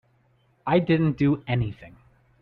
[0.65, 1.95] I didn't do anything.